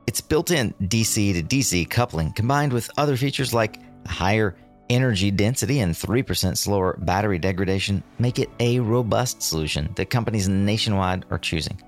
Its 0.06 0.18
built 0.18 0.50
in 0.50 0.72
DC 0.84 1.34
to 1.34 1.42
DC 1.42 1.90
coupling, 1.90 2.32
combined 2.32 2.72
with 2.72 2.90
other 2.96 3.18
features 3.18 3.52
like 3.52 3.78
higher 4.06 4.56
energy 4.88 5.30
density 5.30 5.80
and 5.80 5.92
3% 5.92 6.56
slower 6.56 6.96
battery 7.02 7.38
degradation, 7.38 8.02
make 8.18 8.38
it 8.38 8.48
a 8.60 8.80
robust 8.80 9.42
solution 9.42 9.92
that 9.96 10.08
companies 10.08 10.48
nationwide 10.48 11.26
are 11.30 11.38
choosing. 11.38 11.78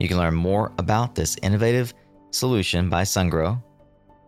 You 0.00 0.08
can 0.08 0.18
learn 0.18 0.34
more 0.34 0.72
about 0.76 1.14
this 1.14 1.38
innovative 1.40 1.94
solution 2.32 2.90
by 2.90 3.04
Sungrow 3.04 3.62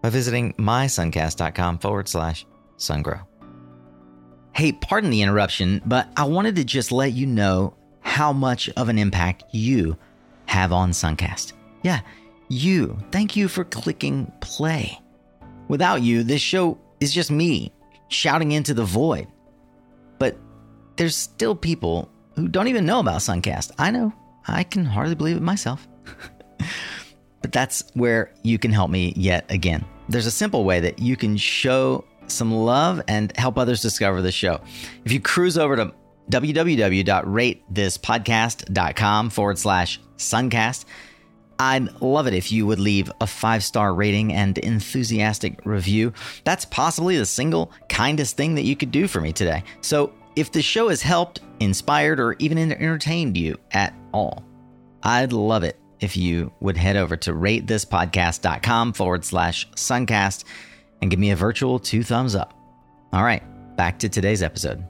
by 0.01 0.09
visiting 0.09 0.55
mysuncast.com 0.55 1.79
forward 1.79 2.09
slash 2.09 2.47
sungrow. 2.79 3.21
Hey, 4.57 4.73
pardon 4.73 5.11
the 5.11 5.21
interruption, 5.21 5.83
but 5.85 6.09
I 6.17 6.25
wanted 6.25 6.57
to 6.57 6.65
just 6.65 6.91
let 6.91 7.13
you 7.13 7.27
know 7.27 7.75
how 8.01 8.33
much 8.33 8.71
of 8.71 8.89
an 8.89 8.99
impact 8.99 9.45
you 9.53 9.99
have 10.47 10.73
on 10.73 10.93
Suncast. 10.93 11.53
Yeah, 11.83 12.01
you. 12.49 12.97
Thank 13.13 13.37
you 13.37 13.49
for 13.49 13.65
clicking 13.65 14.33
play. 14.41 14.99
Without 15.69 16.01
you, 16.01 16.23
this 16.23 16.41
show 16.41 16.79
is 17.01 17.13
just 17.13 17.31
me 17.31 17.71
shouting 18.09 18.53
into 18.53 18.73
the 18.73 18.83
void. 18.83 19.29
But 20.19 20.39
there's 20.97 21.17
still 21.17 21.55
people 21.55 22.11
who 22.35 22.49
don't 22.49 22.69
even 22.69 22.87
know 22.87 23.01
about 23.01 23.21
Suncast. 23.21 23.73
I 23.79 23.91
know. 23.91 24.11
I 24.49 24.65
can 24.65 24.87
hardly 24.87 25.17
believe 25.17 25.37
it 25.37 25.43
myself. 25.43 25.87
but 27.43 27.53
that's 27.53 27.85
where 27.93 28.33
you 28.43 28.59
can 28.59 28.73
help 28.73 28.91
me 28.91 29.13
yet 29.17 29.45
again. 29.51 29.85
There's 30.09 30.25
a 30.25 30.31
simple 30.31 30.65
way 30.65 30.81
that 30.81 30.99
you 30.99 31.15
can 31.15 31.37
show 31.37 32.07
some 32.29 32.53
love 32.53 33.03
and 33.09 33.37
help 33.37 33.59
others 33.59 33.83
discover 33.83 34.23
the 34.23 34.33
show. 34.33 34.61
If 35.05 35.13
you 35.13 35.21
cruise 35.21 35.59
over 35.59 35.77
to 35.77 35.93
www.ratethispodcast.com 36.31 39.31
forward 39.31 39.59
slash 39.59 40.01
suncast, 40.17 40.87
I'd 41.59 42.03
love 42.03 42.27
it 42.27 42.35
if 42.35 42.53
you 42.53 42.67
would 42.67 42.79
leave 42.79 43.11
a 43.21 43.27
five 43.27 43.65
star 43.65 43.95
rating 43.95 44.33
and 44.33 44.59
enthusiastic 44.59 45.61
review. 45.65 46.13
That's 46.45 46.65
possibly 46.67 47.17
the 47.17 47.27
single 47.27 47.73
kindest 47.89 48.37
thing 48.37 48.55
that 48.57 48.65
you 48.65 48.77
could 48.77 48.91
do 48.91 49.09
for 49.09 49.21
me 49.21 49.33
today. 49.33 49.63
So, 49.81 50.13
if 50.35 50.53
the 50.53 50.61
show 50.61 50.91
has 50.91 51.01
helped, 51.01 51.41
inspired, 51.61 52.21
or 52.21 52.37
even 52.39 52.59
entertained 52.59 53.39
you 53.39 53.57
at 53.71 53.95
all, 54.13 54.45
I'd 55.03 55.33
love 55.33 55.65
it 55.65 55.81
if 56.01 56.15
you 56.15 56.53
would 56.61 56.77
head 56.77 56.97
over 56.97 57.17
to 57.17 57.33
ratethispodcast.com 57.33 58.93
forward 58.93 59.25
slash 59.25 59.67
suncast 59.71 60.45
and 61.01 61.11
give 61.11 61.21
me 61.21 61.31
a 61.31 61.37
virtual 61.37 61.79
two 61.79 62.03
thumbs 62.03 62.35
up. 62.35 62.55
All 63.13 63.25
right, 63.25 63.43
back 63.77 63.99
to 64.01 64.09
today's 64.09 64.43
episode. 64.43 64.85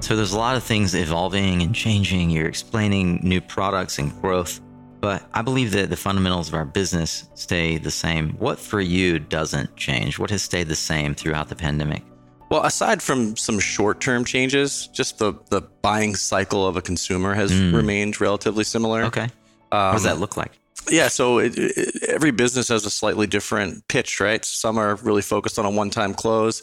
So 0.00 0.16
there's 0.16 0.32
a 0.32 0.38
lot 0.38 0.56
of 0.56 0.62
things 0.62 0.94
evolving 0.94 1.62
and 1.62 1.74
changing. 1.74 2.28
You're 2.28 2.46
explaining 2.46 3.20
new 3.22 3.40
products 3.40 3.98
and 3.98 4.12
growth, 4.20 4.60
but 5.00 5.24
I 5.32 5.40
believe 5.40 5.70
that 5.72 5.88
the 5.88 5.96
fundamentals 5.96 6.48
of 6.48 6.54
our 6.54 6.66
business 6.66 7.28
stay 7.34 7.78
the 7.78 7.90
same. 7.90 8.32
What 8.32 8.58
for 8.58 8.82
you 8.82 9.18
doesn't 9.18 9.74
change? 9.76 10.18
What 10.18 10.28
has 10.28 10.42
stayed 10.42 10.68
the 10.68 10.76
same 10.76 11.14
throughout 11.14 11.48
the 11.48 11.56
pandemic? 11.56 12.02
Well, 12.50 12.64
aside 12.64 13.02
from 13.02 13.34
some 13.36 13.58
short-term 13.58 14.26
changes, 14.26 14.88
just 14.88 15.18
the 15.18 15.32
the 15.48 15.62
buying 15.80 16.14
cycle 16.14 16.66
of 16.66 16.76
a 16.76 16.82
consumer 16.82 17.32
has 17.32 17.50
mm. 17.50 17.74
remained 17.74 18.20
relatively 18.20 18.64
similar. 18.64 19.04
Okay. 19.04 19.28
Um, 19.72 19.86
what 19.86 19.92
does 19.94 20.02
that 20.02 20.18
look 20.20 20.36
like? 20.36 20.52
Yeah, 20.90 21.08
so 21.08 21.38
it, 21.38 21.54
it, 21.56 22.02
every 22.08 22.30
business 22.30 22.68
has 22.68 22.84
a 22.84 22.90
slightly 22.90 23.26
different 23.26 23.86
pitch, 23.88 24.20
right? 24.20 24.44
Some 24.44 24.78
are 24.78 24.96
really 24.96 25.22
focused 25.22 25.58
on 25.58 25.64
a 25.64 25.70
one-time 25.70 26.14
close 26.14 26.62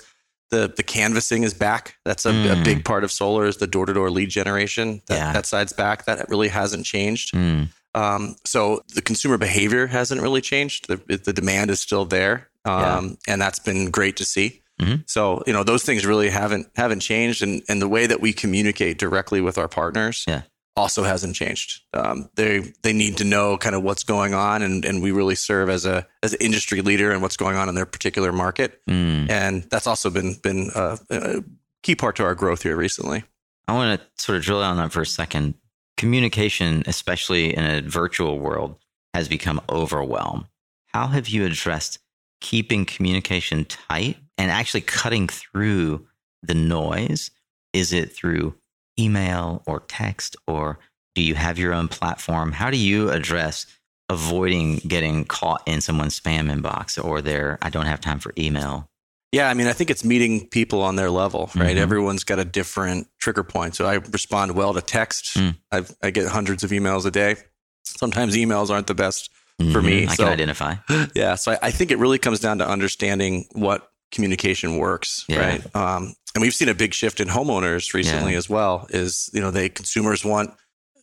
the 0.52 0.72
the 0.76 0.84
canvassing 0.84 1.44
is 1.44 1.54
back. 1.54 1.96
That's 2.06 2.26
a, 2.26 2.32
mm. 2.32 2.62
a 2.62 2.64
big 2.64 2.86
part 2.86 3.04
of 3.04 3.12
solar 3.12 3.46
is 3.46 3.58
the 3.58 3.68
door 3.68 3.86
to 3.86 3.94
door 3.94 4.12
lead 4.12 4.30
generation. 4.30 5.02
That, 5.08 5.16
yeah. 5.16 5.34
that 5.34 5.46
side's 5.46 5.74
back. 5.74 6.06
That 6.06 6.30
really 6.30 6.50
hasn't 6.50 6.86
changed. 6.86 7.34
Mm. 7.34 7.70
Um, 7.96 8.36
so 8.46 8.84
the 8.94 9.02
consumer 9.02 9.38
behavior 9.38 9.88
hasn't 9.88 10.22
really 10.22 10.42
changed. 10.42 10.88
The, 10.88 11.18
the 11.18 11.34
demand 11.34 11.72
is 11.72 11.80
still 11.82 12.06
there, 12.06 12.50
um, 12.64 13.18
yeah. 13.28 13.34
and 13.34 13.42
that's 13.42 13.60
been 13.60 13.90
great 13.90 14.18
to 14.18 14.26
see. 14.26 14.62
Mm-hmm. 14.80 15.02
So 15.08 15.44
you 15.48 15.54
know 15.54 15.64
those 15.64 15.84
things 15.84 16.06
really 16.06 16.30
haven't 16.30 16.68
haven't 16.76 17.00
changed, 17.00 17.42
and 17.42 17.64
and 17.68 17.82
the 17.82 17.90
way 17.90 18.06
that 18.08 18.22
we 18.22 18.34
communicate 18.34 18.98
directly 18.98 19.42
with 19.42 19.58
our 19.58 19.68
partners 19.68 20.26
yeah 20.28 20.42
also 20.82 21.04
hasn't 21.04 21.36
changed. 21.36 21.82
Um, 21.94 22.30
they 22.36 22.74
they 22.82 22.92
need 22.92 23.18
to 23.18 23.24
know 23.24 23.58
kind 23.58 23.76
of 23.76 23.84
what's 23.84 24.04
going 24.04 24.34
on, 24.34 24.64
and, 24.64 24.84
and 24.84 25.02
we 25.02 25.12
really 25.12 25.36
serve 25.36 25.70
as 25.70 25.86
a 25.86 26.08
as 26.24 26.34
an 26.34 26.40
industry 26.42 26.82
leader 26.82 27.14
in 27.14 27.22
what's 27.22 27.38
going 27.38 27.56
on 27.56 27.70
in 27.70 27.76
their 27.76 27.86
particular 27.86 28.32
market, 28.32 28.82
mm. 28.90 29.30
and 29.30 29.64
that's 29.70 29.86
also 29.86 30.10
been 30.10 30.34
been 30.42 30.72
a, 30.76 30.98
a, 31.12 31.44
key 31.84 31.96
part 31.96 32.16
to 32.16 32.24
our 32.24 32.34
growth 32.34 32.64
here 32.64 32.76
recently. 32.76 33.24
I 33.68 33.74
want 33.74 34.02
to 34.02 34.24
sort 34.24 34.38
of 34.38 34.44
drill 34.44 34.62
down 34.62 34.72
on 34.72 34.78
that 34.78 34.92
for 34.92 35.02
a 35.02 35.06
second. 35.06 35.54
Communication, 35.98 36.84
especially 36.88 37.56
in 37.56 37.64
a 37.64 37.82
virtual 37.82 38.40
world, 38.40 38.76
has 39.14 39.28
become 39.28 39.62
overwhelmed. 39.70 40.46
How 40.88 41.08
have 41.08 41.30
you 41.30 41.46
addressed 41.46 42.00
keeping 42.40 42.86
communication 42.86 43.66
tight 43.66 44.18
and 44.38 44.50
actually 44.50 44.82
cutting 44.82 45.28
through 45.28 46.08
the 46.42 46.56
noise? 46.56 47.30
Is 47.72 47.94
it 47.94 48.12
through 48.12 48.56
email 49.00 49.64
or 49.66 49.82
text, 49.82 50.36
or 50.48 50.80
do 51.16 51.22
you 51.22 51.36
have 51.36 51.58
your 51.58 51.74
own 51.74 51.88
platform? 51.88 52.52
How 52.52 52.70
do 52.70 52.78
you 52.78 53.10
address 53.10 53.66
avoiding 54.10 54.78
getting 54.78 55.24
caught 55.26 55.64
in 55.66 55.82
someone's 55.82 56.20
spam 56.20 56.52
inbox 56.52 57.04
or 57.04 57.22
their 57.22 57.58
I 57.62 57.70
don't 57.70 57.86
have 57.86 58.02
time 58.02 58.20
for 58.20 58.34
email? 58.38 58.90
Yeah, 59.32 59.50
I 59.50 59.54
mean, 59.54 59.68
I 59.68 59.74
think 59.74 59.90
it's 59.90 60.04
meeting 60.04 60.48
people 60.48 60.82
on 60.82 60.98
their 60.98 61.10
level, 61.10 61.50
right? 61.56 61.70
Mm-hmm. 61.70 61.78
Everyone's 61.78 62.26
got 62.26 62.40
a 62.40 62.44
different 62.44 63.08
trigger 63.18 63.44
point. 63.44 63.76
So 63.76 63.86
I 63.86 63.96
respond 63.96 64.56
well 64.56 64.74
to 64.74 64.82
text. 64.82 65.38
Mm. 65.38 65.56
i 66.02 66.12
get 66.12 66.28
hundreds 66.28 66.66
of 66.66 66.72
emails 66.72 67.06
a 67.06 67.12
day. 67.12 67.38
Sometimes 67.86 68.36
emails 68.36 68.70
aren't 68.70 68.88
the 68.88 68.94
best 68.94 69.32
mm-hmm. 69.62 69.72
for 69.72 69.82
me. 69.82 70.06
I 70.06 70.16
so, 70.16 70.24
can 70.24 70.34
identify. 70.34 70.76
Yeah. 71.16 71.36
So 71.36 71.54
I, 71.54 71.60
I, 71.64 71.72
think 71.72 71.92
it 71.92 71.98
really 71.98 72.20
comes 72.20 72.40
down 72.40 72.58
to 72.58 72.68
understanding 72.68 73.46
what 73.54 73.91
communication 74.12 74.78
works, 74.78 75.26
yeah. 75.28 75.40
right? 75.40 75.76
Um, 75.76 76.16
and 76.36 76.42
we've 76.42 76.54
seen 76.54 76.70
a 76.70 76.76
big 76.76 76.94
shift 76.94 77.20
in 77.20 77.28
homeowners 77.28 77.94
recently 77.94 78.34
yeah. 78.34 78.38
as 78.38 78.50
well 78.50 78.88
is 78.90 79.30
you 79.34 79.42
know 79.42 79.52
they 79.52 79.70
consumers 79.70 80.24
want 80.24 80.52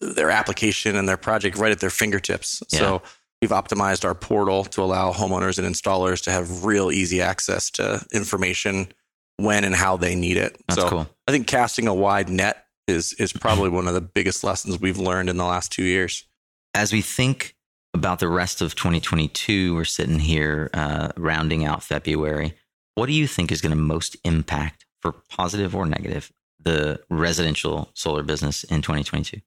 their 0.01 0.31
application 0.31 0.97
and 0.97 1.09
their 1.09 1.17
project 1.17 1.57
right 1.57 1.73
at 1.73 1.81
their 1.81 1.91
fingertips 1.91 2.63
yeah. 2.71 2.79
so 2.79 3.03
we've 3.43 3.51
optimized 3.51 4.05
our 4.05 4.15
portal 4.15 4.65
to 4.65 4.83
allow 4.83 5.13
homeowners 5.13 5.59
and 5.59 5.67
installers 5.67 6.23
to 6.23 6.31
have 6.31 6.65
real 6.65 6.91
easy 6.91 7.21
access 7.21 7.71
to 7.71 8.05
information 8.13 8.89
when 9.37 9.65
and 9.65 9.75
how 9.75 9.97
they 9.97 10.15
need 10.15 10.37
it 10.37 10.61
That's 10.69 10.81
so 10.81 10.89
cool. 10.89 11.09
i 11.27 11.33
think 11.33 11.47
casting 11.47 11.89
a 11.89 11.95
wide 11.95 12.29
net 12.29 12.65
is 12.87 13.13
is 13.15 13.33
probably 13.33 13.69
one 13.69 13.89
of 13.89 13.95
the 13.95 14.01
biggest 14.01 14.45
lessons 14.45 14.81
we've 14.81 14.99
learned 14.99 15.29
in 15.29 15.37
the 15.37 15.45
last 15.45 15.73
two 15.73 15.85
years 15.85 16.25
as 16.75 16.93
we 16.93 17.03
think 17.03 17.55
about 17.95 18.19
the 18.21 18.29
rest 18.29 18.61
of 18.61 18.75
2022 18.75 19.75
we're 19.75 19.85
sitting 19.85 20.21
here 20.21 20.71
uh, 20.75 21.09
rounding 21.17 21.65
out 21.65 21.83
february 21.83 22.55
what 22.99 23.07
do 23.07 23.13
you 23.13 23.27
think 23.27 23.53
is 23.53 23.61
going 23.61 23.71
to 23.71 23.77
most 23.77 24.17
impact 24.25 24.85
for 25.01 25.13
positive 25.31 25.75
or 25.75 25.87
negative 25.87 26.33
the 26.61 27.01
residential 27.09 27.91
solar 27.95 28.23
business 28.23 28.65
in 28.65 28.83
2022? 28.83 29.41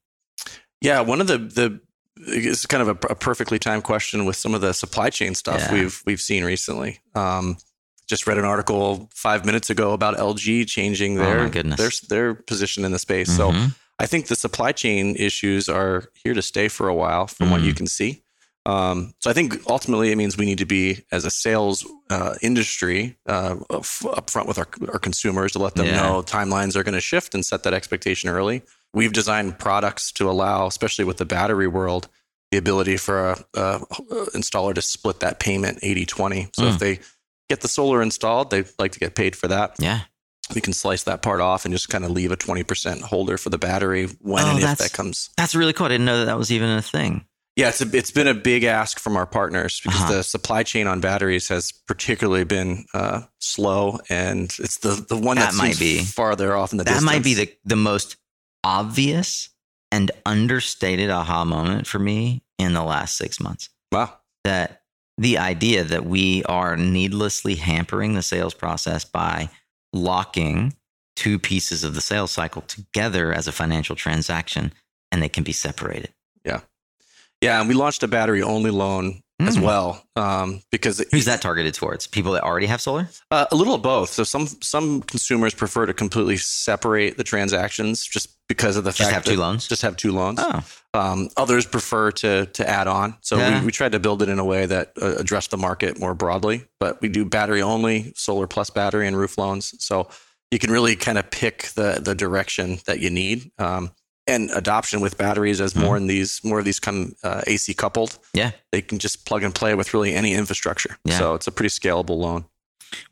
Yeah, 0.80 1.00
one 1.00 1.20
of 1.20 1.26
the 1.26 1.38
the 1.38 1.80
it's 2.16 2.66
kind 2.66 2.82
of 2.82 2.88
a, 2.88 3.08
a 3.08 3.14
perfectly 3.14 3.58
timed 3.58 3.84
question 3.84 4.24
with 4.24 4.36
some 4.36 4.54
of 4.54 4.60
the 4.60 4.72
supply 4.72 5.10
chain 5.10 5.34
stuff 5.34 5.60
yeah. 5.60 5.72
we've 5.72 6.02
we've 6.06 6.20
seen 6.20 6.44
recently. 6.44 7.00
Um, 7.14 7.56
just 8.08 8.26
read 8.26 8.38
an 8.38 8.44
article 8.44 9.08
five 9.14 9.44
minutes 9.44 9.70
ago 9.70 9.92
about 9.92 10.16
LG 10.16 10.66
changing 10.66 11.18
oh, 11.18 11.22
their 11.22 11.40
oh 11.40 11.48
their 11.48 11.90
their 12.08 12.34
position 12.34 12.84
in 12.84 12.92
the 12.92 12.98
space. 12.98 13.30
Mm-hmm. 13.36 13.66
So 13.66 13.74
I 13.98 14.06
think 14.06 14.26
the 14.26 14.36
supply 14.36 14.72
chain 14.72 15.14
issues 15.16 15.68
are 15.68 16.04
here 16.24 16.34
to 16.34 16.42
stay 16.42 16.68
for 16.68 16.88
a 16.88 16.94
while, 16.94 17.26
from 17.26 17.46
mm-hmm. 17.46 17.52
what 17.52 17.62
you 17.62 17.72
mm. 17.72 17.76
can 17.76 17.86
see. 17.86 18.21
Um, 18.64 19.14
so 19.18 19.28
I 19.28 19.32
think 19.32 19.58
ultimately 19.68 20.12
it 20.12 20.16
means 20.16 20.36
we 20.36 20.44
need 20.44 20.58
to 20.58 20.66
be 20.66 21.04
as 21.10 21.24
a 21.24 21.30
sales 21.30 21.84
uh, 22.10 22.36
industry 22.42 23.16
uh, 23.26 23.56
upfront 23.56 24.46
with 24.46 24.58
our, 24.58 24.68
our 24.92 24.98
consumers 24.98 25.52
to 25.52 25.58
let 25.58 25.74
them 25.74 25.86
yeah. 25.86 25.96
know 25.96 26.22
timelines 26.22 26.76
are 26.76 26.84
going 26.84 26.94
to 26.94 27.00
shift 27.00 27.34
and 27.34 27.44
set 27.44 27.64
that 27.64 27.74
expectation 27.74 28.30
early. 28.30 28.62
We've 28.94 29.12
designed 29.12 29.58
products 29.58 30.12
to 30.12 30.30
allow, 30.30 30.66
especially 30.66 31.04
with 31.04 31.16
the 31.16 31.24
battery 31.24 31.66
world, 31.66 32.08
the 32.52 32.58
ability 32.58 32.98
for 32.98 33.30
a, 33.30 33.44
a 33.54 33.78
installer 34.34 34.74
to 34.74 34.82
split 34.82 35.20
that 35.20 35.40
payment 35.40 35.78
80 35.82 36.06
20. 36.06 36.48
So 36.52 36.62
mm. 36.62 36.68
if 36.68 36.78
they 36.78 37.00
get 37.48 37.62
the 37.62 37.68
solar 37.68 38.02
installed, 38.02 38.50
they 38.50 38.64
like 38.78 38.92
to 38.92 39.00
get 39.00 39.14
paid 39.14 39.34
for 39.34 39.48
that. 39.48 39.76
Yeah. 39.78 40.00
We 40.54 40.60
can 40.60 40.72
slice 40.72 41.04
that 41.04 41.22
part 41.22 41.40
off 41.40 41.64
and 41.64 41.72
just 41.72 41.88
kind 41.88 42.04
of 42.04 42.10
leave 42.10 42.30
a 42.30 42.36
20% 42.36 43.00
holder 43.00 43.38
for 43.38 43.48
the 43.48 43.58
battery 43.58 44.06
when 44.20 44.44
oh, 44.44 44.50
and 44.50 44.62
if 44.62 44.78
that 44.78 44.92
comes. 44.92 45.30
That's 45.36 45.54
really 45.54 45.72
cool. 45.72 45.86
I 45.86 45.90
didn't 45.90 46.04
know 46.04 46.18
that 46.18 46.24
that 46.26 46.38
was 46.38 46.52
even 46.52 46.68
a 46.68 46.82
thing. 46.82 47.24
Yeah, 47.56 47.68
it's 47.68 47.82
a, 47.82 47.96
it's 47.96 48.10
been 48.10 48.28
a 48.28 48.34
big 48.34 48.64
ask 48.64 48.98
from 48.98 49.16
our 49.16 49.26
partners 49.26 49.80
because 49.82 50.00
uh-huh. 50.00 50.12
the 50.12 50.22
supply 50.22 50.62
chain 50.62 50.86
on 50.86 51.00
batteries 51.00 51.48
has 51.48 51.70
particularly 51.70 52.44
been 52.44 52.86
uh, 52.94 53.22
slow, 53.40 53.98
and 54.08 54.44
it's 54.58 54.78
the 54.78 55.04
the 55.06 55.16
one 55.16 55.36
that, 55.36 55.52
that 55.52 55.58
might 55.58 55.78
be 55.78 55.98
farther 55.98 56.56
off 56.56 56.72
in 56.72 56.78
the 56.78 56.84
distance. 56.84 57.04
that 57.04 57.18
distance. 57.18 57.38
might 57.38 57.44
be 57.44 57.52
the 57.52 57.58
the 57.64 57.76
most 57.76 58.16
obvious 58.64 59.50
and 59.90 60.10
understated 60.24 61.10
aha 61.10 61.44
moment 61.44 61.86
for 61.86 61.98
me 61.98 62.42
in 62.58 62.72
the 62.72 62.82
last 62.82 63.18
six 63.18 63.38
months. 63.38 63.68
Wow, 63.90 64.16
that 64.44 64.82
the 65.18 65.36
idea 65.36 65.84
that 65.84 66.06
we 66.06 66.42
are 66.44 66.74
needlessly 66.78 67.56
hampering 67.56 68.14
the 68.14 68.22
sales 68.22 68.54
process 68.54 69.04
by 69.04 69.50
locking 69.92 70.74
two 71.16 71.38
pieces 71.38 71.84
of 71.84 71.94
the 71.94 72.00
sales 72.00 72.30
cycle 72.30 72.62
together 72.62 73.30
as 73.30 73.46
a 73.46 73.52
financial 73.52 73.94
transaction, 73.94 74.72
and 75.10 75.22
they 75.22 75.28
can 75.28 75.44
be 75.44 75.52
separated. 75.52 76.14
Yeah. 77.42 77.60
And 77.60 77.68
we 77.68 77.74
launched 77.74 78.02
a 78.02 78.08
battery 78.08 78.42
only 78.42 78.70
loan 78.70 79.22
mm. 79.40 79.48
as 79.48 79.58
well 79.58 80.04
um, 80.16 80.62
because 80.70 81.04
who's 81.10 81.24
that 81.26 81.42
targeted 81.42 81.74
towards? 81.74 82.06
People 82.06 82.32
that 82.32 82.42
already 82.42 82.66
have 82.66 82.80
solar? 82.80 83.08
Uh, 83.30 83.46
a 83.50 83.56
little 83.56 83.74
of 83.74 83.82
both. 83.82 84.10
So 84.10 84.24
some 84.24 84.46
some 84.46 85.02
consumers 85.02 85.54
prefer 85.54 85.86
to 85.86 85.94
completely 85.94 86.36
separate 86.36 87.16
the 87.16 87.24
transactions 87.24 88.06
just 88.06 88.28
because 88.48 88.76
of 88.76 88.84
the 88.84 88.90
just 88.90 89.10
fact 89.10 89.14
have 89.14 89.24
two 89.24 89.40
loans. 89.40 89.66
Just 89.66 89.82
have 89.82 89.96
two 89.96 90.12
loans. 90.12 90.38
Oh. 90.40 90.64
Um, 90.94 91.30
others 91.36 91.66
prefer 91.66 92.10
to 92.12 92.46
to 92.46 92.68
add 92.68 92.86
on. 92.86 93.16
So 93.20 93.36
yeah. 93.36 93.60
we, 93.60 93.66
we 93.66 93.72
tried 93.72 93.92
to 93.92 93.98
build 93.98 94.22
it 94.22 94.28
in 94.28 94.38
a 94.38 94.44
way 94.44 94.66
that 94.66 94.92
uh, 95.00 95.16
addressed 95.18 95.50
the 95.50 95.58
market 95.58 95.98
more 95.98 96.14
broadly. 96.14 96.64
But 96.78 97.00
we 97.00 97.08
do 97.08 97.24
battery 97.24 97.62
only, 97.62 98.12
solar 98.16 98.46
plus 98.46 98.70
battery, 98.70 99.06
and 99.06 99.16
roof 99.16 99.38
loans. 99.38 99.74
So 99.78 100.08
you 100.50 100.58
can 100.58 100.70
really 100.70 100.96
kind 100.96 101.18
of 101.18 101.30
pick 101.30 101.68
the 101.74 102.00
the 102.02 102.14
direction 102.14 102.78
that 102.86 103.00
you 103.00 103.10
need. 103.10 103.50
Um, 103.58 103.90
and 104.26 104.50
adoption 104.50 105.00
with 105.00 105.18
batteries 105.18 105.60
as 105.60 105.74
more 105.74 105.96
mm-hmm. 105.96 106.02
in 106.02 106.06
these 106.06 106.40
more 106.44 106.58
of 106.58 106.64
these 106.64 106.78
come 106.78 107.14
uh, 107.22 107.42
AC 107.46 107.74
coupled. 107.74 108.18
Yeah, 108.34 108.52
they 108.70 108.82
can 108.82 108.98
just 108.98 109.26
plug 109.26 109.42
and 109.42 109.54
play 109.54 109.74
with 109.74 109.94
really 109.94 110.14
any 110.14 110.34
infrastructure. 110.34 110.96
Yeah. 111.04 111.18
So 111.18 111.34
it's 111.34 111.46
a 111.46 111.52
pretty 111.52 111.70
scalable 111.70 112.18
loan. 112.18 112.44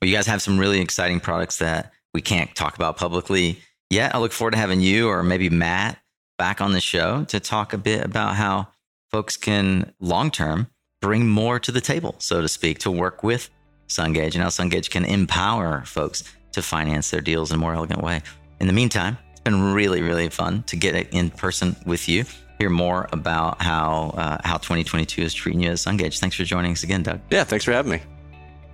Well, 0.00 0.08
you 0.08 0.14
guys 0.14 0.26
have 0.26 0.42
some 0.42 0.58
really 0.58 0.80
exciting 0.80 1.20
products 1.20 1.58
that 1.58 1.92
we 2.12 2.20
can't 2.20 2.54
talk 2.54 2.76
about 2.76 2.96
publicly 2.96 3.60
yet. 3.88 4.14
I 4.14 4.18
look 4.18 4.32
forward 4.32 4.52
to 4.52 4.58
having 4.58 4.80
you 4.80 5.08
or 5.08 5.22
maybe 5.22 5.48
Matt 5.48 5.98
back 6.38 6.60
on 6.60 6.72
the 6.72 6.80
show 6.80 7.24
to 7.24 7.40
talk 7.40 7.72
a 7.72 7.78
bit 7.78 8.04
about 8.04 8.36
how 8.36 8.68
folks 9.10 9.36
can 9.36 9.92
long 10.00 10.30
term 10.30 10.68
bring 11.00 11.28
more 11.28 11.58
to 11.58 11.72
the 11.72 11.80
table, 11.80 12.14
so 12.18 12.40
to 12.40 12.48
speak, 12.48 12.78
to 12.80 12.90
work 12.90 13.22
with 13.22 13.50
Sungage 13.88 14.34
and 14.34 14.42
how 14.42 14.48
Sungage 14.48 14.90
can 14.90 15.04
empower 15.04 15.82
folks 15.84 16.24
to 16.52 16.62
finance 16.62 17.10
their 17.10 17.20
deals 17.20 17.50
in 17.50 17.56
a 17.56 17.58
more 17.58 17.74
elegant 17.74 18.02
way. 18.02 18.22
In 18.60 18.66
the 18.66 18.72
meantime, 18.72 19.18
been 19.50 19.72
really, 19.72 20.00
really 20.02 20.28
fun 20.28 20.62
to 20.64 20.76
get 20.76 20.94
in 21.12 21.30
person 21.30 21.76
with 21.84 22.08
you. 22.08 22.24
Hear 22.58 22.70
more 22.70 23.08
about 23.12 23.60
how 23.62 24.14
uh, 24.16 24.38
how 24.44 24.58
2022 24.58 25.22
is 25.22 25.34
treating 25.34 25.62
you 25.62 25.70
as 25.70 25.84
Sungage. 25.84 26.18
Thanks 26.18 26.36
for 26.36 26.44
joining 26.44 26.72
us 26.72 26.82
again, 26.82 27.02
Doug. 27.02 27.20
Yeah, 27.30 27.44
thanks 27.44 27.64
for 27.64 27.72
having 27.72 27.92
me. 27.92 28.02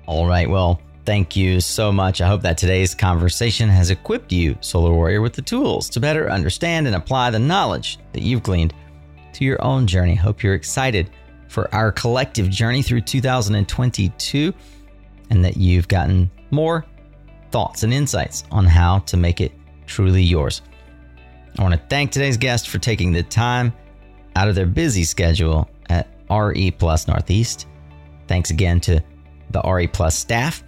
All 0.07 0.27
right. 0.27 0.51
Well, 0.51 0.81
thank 1.05 1.37
you 1.37 1.61
so 1.61 1.93
much. 1.93 2.21
I 2.21 2.27
hope 2.27 2.43
that 2.43 2.59
today's 2.59 2.95
conversation 2.95 3.69
has 3.69 3.91
equipped 3.91 4.33
you, 4.33 4.59
Solar 4.61 4.93
Warrior, 4.93 5.21
with 5.21 5.35
the 5.35 5.43
tools 5.43 5.89
to 5.91 6.01
better 6.01 6.31
understand 6.31 6.87
and 6.87 6.97
apply 6.97 7.31
the 7.31 7.39
knowledge 7.39 7.99
that 8.13 8.23
you've 8.23 8.43
gleaned 8.43 8.75
to 9.35 9.45
your 9.45 9.63
own 9.65 9.87
journey. 9.87 10.15
Hope 10.15 10.43
you're 10.43 10.55
excited 10.55 11.11
for 11.49 11.73
our 11.73 11.93
collective 11.93 12.51
journey 12.51 12.83
through 12.83 13.03
2022 13.03 14.53
and 15.31 15.45
that 15.45 15.57
you've 15.57 15.89
gotten 15.89 16.31
more 16.51 16.85
thoughts 17.53 17.85
and 17.85 17.95
insights 17.95 18.45
on 18.51 18.67
how 18.67 18.99
to 19.01 19.17
make 19.17 19.41
it 19.41 19.53
truly 19.87 20.23
yours. 20.23 20.63
I 21.59 21.63
want 21.63 21.75
to 21.75 21.81
thank 21.89 22.11
today's 22.11 22.37
guest 22.37 22.69
for 22.69 22.79
taking 22.79 23.13
the 23.13 23.23
time 23.23 23.73
out 24.35 24.49
of 24.49 24.55
their 24.55 24.67
busy 24.67 25.05
schedule 25.05 25.69
at 25.89 26.09
RE 26.31 26.71
Plus 26.73 27.09
Northeast. 27.09 27.67
Thanks 28.29 28.51
again 28.51 28.81
to 28.81 29.03
the 29.51 29.63
RE 29.63 29.87
Plus 29.87 30.15
staff 30.15 30.63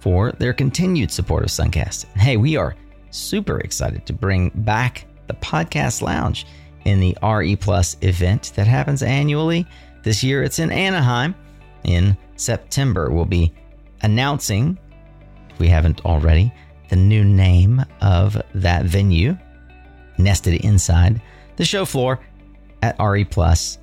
for 0.00 0.32
their 0.32 0.52
continued 0.52 1.12
support 1.12 1.44
of 1.44 1.50
Suncast. 1.50 2.06
Hey, 2.16 2.36
we 2.36 2.56
are 2.56 2.74
super 3.10 3.60
excited 3.60 4.04
to 4.06 4.12
bring 4.12 4.50
back 4.54 5.06
the 5.28 5.34
podcast 5.34 6.02
lounge 6.02 6.46
in 6.84 6.98
the 6.98 7.16
RE 7.22 7.54
Plus 7.56 7.96
event 8.00 8.52
that 8.56 8.66
happens 8.66 9.02
annually. 9.02 9.66
This 10.02 10.24
year 10.24 10.42
it's 10.42 10.58
in 10.58 10.72
Anaheim 10.72 11.34
in 11.84 12.16
September. 12.34 13.10
We'll 13.10 13.24
be 13.24 13.52
announcing, 14.02 14.76
if 15.50 15.58
we 15.60 15.68
haven't 15.68 16.04
already, 16.04 16.52
the 16.92 16.96
new 16.96 17.24
name 17.24 17.82
of 18.02 18.36
that 18.52 18.84
venue 18.84 19.34
nested 20.18 20.62
inside 20.62 21.22
the 21.56 21.64
show 21.64 21.86
floor 21.86 22.20
at 22.82 22.94
RE 23.00 23.24
Plus 23.24 23.78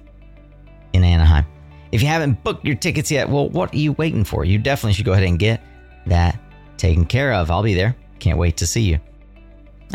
in 0.94 1.04
Anaheim. 1.04 1.44
If 1.92 2.04
you 2.04 2.08
haven't 2.08 2.44
booked 2.44 2.63
your 2.66 2.75
tickets 2.75 3.10
yet, 3.10 3.28
well, 3.28 3.50
what 3.50 3.74
are 3.74 3.78
you 3.78 3.94
waiting 3.94 4.24
for? 4.24 4.46
You 4.46 4.60
definitely 4.60 4.94
should 4.94 5.06
go 5.06 5.13
ahead 5.13 5.24
and 5.24 5.39
get 5.39 5.60
that 6.06 6.39
taken 6.78 7.04
care 7.04 7.34
of. 7.34 7.50
I'll 7.50 7.63
be 7.63 7.74
there. 7.74 7.96
Can't 8.20 8.38
wait 8.38 8.58
to 8.58 8.68
see 8.68 8.84
you. 8.84 9.00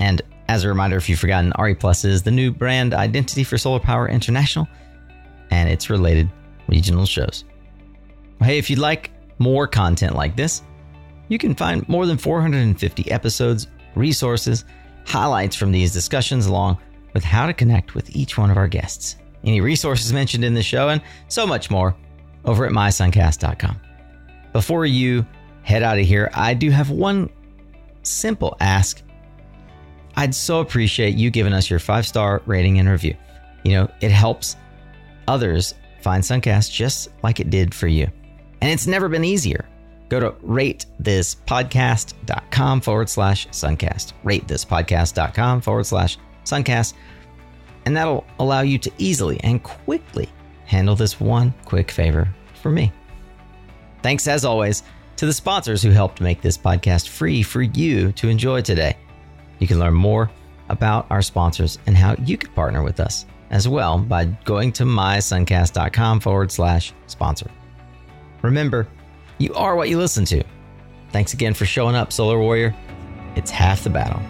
And 0.00 0.20
as 0.48 0.64
a 0.64 0.68
reminder, 0.68 0.96
if 0.96 1.08
you've 1.08 1.20
forgotten, 1.20 1.52
RE 1.56 1.74
Plus 1.76 2.04
is 2.04 2.24
the 2.24 2.32
new 2.32 2.50
brand 2.50 2.94
identity 2.94 3.44
for 3.44 3.56
Solar 3.56 3.78
Power 3.78 4.08
International 4.08 4.66
and 5.52 5.68
its 5.68 5.88
related 5.88 6.28
regional 6.66 7.06
shows. 7.06 7.44
Hey, 8.42 8.58
if 8.58 8.68
you'd 8.68 8.80
like 8.80 9.12
more 9.38 9.68
content 9.68 10.16
like 10.16 10.34
this, 10.34 10.62
you 11.28 11.38
can 11.38 11.54
find 11.54 11.88
more 11.88 12.06
than 12.06 12.18
450 12.18 13.10
episodes, 13.10 13.66
resources, 13.94 14.64
highlights 15.06 15.56
from 15.56 15.72
these 15.72 15.92
discussions, 15.92 16.46
along 16.46 16.78
with 17.12 17.24
how 17.24 17.46
to 17.46 17.52
connect 17.52 17.94
with 17.94 18.14
each 18.14 18.36
one 18.36 18.50
of 18.50 18.56
our 18.56 18.68
guests. 18.68 19.16
Any 19.44 19.60
resources 19.60 20.12
mentioned 20.12 20.44
in 20.44 20.54
the 20.54 20.62
show, 20.62 20.88
and 20.88 21.02
so 21.28 21.46
much 21.46 21.70
more 21.70 21.94
over 22.44 22.66
at 22.66 22.72
mysuncast.com. 22.72 23.80
Before 24.52 24.86
you 24.86 25.26
head 25.62 25.82
out 25.82 25.98
of 25.98 26.06
here, 26.06 26.30
I 26.34 26.54
do 26.54 26.70
have 26.70 26.90
one 26.90 27.30
simple 28.02 28.56
ask. 28.60 29.02
I'd 30.16 30.34
so 30.34 30.60
appreciate 30.60 31.14
you 31.16 31.30
giving 31.30 31.52
us 31.52 31.68
your 31.68 31.78
five 31.78 32.06
star 32.06 32.42
rating 32.46 32.78
and 32.78 32.88
review. 32.88 33.16
You 33.64 33.72
know, 33.72 33.90
it 34.00 34.10
helps 34.10 34.56
others 35.26 35.74
find 36.02 36.22
Suncast 36.22 36.70
just 36.70 37.08
like 37.22 37.40
it 37.40 37.50
did 37.50 37.74
for 37.74 37.88
you. 37.88 38.06
And 38.60 38.70
it's 38.70 38.86
never 38.86 39.08
been 39.08 39.24
easier. 39.24 39.66
Go 40.14 40.20
to 40.20 40.30
ratethispodcast.com 40.46 42.80
forward 42.82 43.10
slash 43.10 43.48
suncast. 43.48 44.12
Ratethispodcast.com 44.22 45.60
forward 45.60 45.86
slash 45.86 46.18
suncast. 46.44 46.94
And 47.84 47.96
that'll 47.96 48.24
allow 48.38 48.60
you 48.60 48.78
to 48.78 48.92
easily 48.98 49.40
and 49.42 49.60
quickly 49.60 50.28
handle 50.66 50.94
this 50.94 51.18
one 51.18 51.52
quick 51.64 51.90
favor 51.90 52.28
for 52.62 52.70
me. 52.70 52.92
Thanks, 54.04 54.28
as 54.28 54.44
always, 54.44 54.84
to 55.16 55.26
the 55.26 55.32
sponsors 55.32 55.82
who 55.82 55.90
helped 55.90 56.20
make 56.20 56.40
this 56.40 56.56
podcast 56.56 57.08
free 57.08 57.42
for 57.42 57.62
you 57.62 58.12
to 58.12 58.28
enjoy 58.28 58.60
today. 58.60 58.96
You 59.58 59.66
can 59.66 59.80
learn 59.80 59.94
more 59.94 60.30
about 60.68 61.08
our 61.10 61.22
sponsors 61.22 61.80
and 61.88 61.96
how 61.96 62.14
you 62.22 62.38
could 62.38 62.54
partner 62.54 62.84
with 62.84 63.00
us 63.00 63.26
as 63.50 63.66
well 63.66 63.98
by 63.98 64.26
going 64.44 64.70
to 64.74 64.84
mysuncast.com 64.84 66.20
forward 66.20 66.52
slash 66.52 66.92
sponsor. 67.08 67.50
Remember, 68.42 68.86
you 69.38 69.52
are 69.54 69.76
what 69.76 69.88
you 69.88 69.98
listen 69.98 70.24
to. 70.26 70.42
Thanks 71.10 71.32
again 71.32 71.54
for 71.54 71.64
showing 71.66 71.94
up, 71.94 72.12
Solar 72.12 72.38
Warrior. 72.38 72.74
It's 73.36 73.50
half 73.50 73.84
the 73.84 73.90
battle. 73.90 74.20